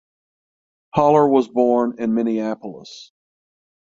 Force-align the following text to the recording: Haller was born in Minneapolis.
Haller 0.95 1.27
was 1.27 1.47
born 1.47 1.99
in 1.99 2.15
Minneapolis. 2.15 3.11